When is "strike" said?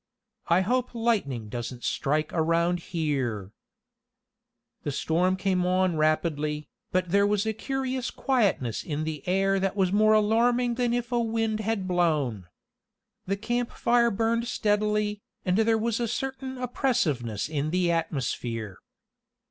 1.83-2.33